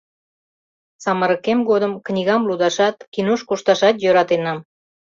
[1.03, 4.59] Самырыкем годым книгам лудашат, кинош кошташат йӧратенам.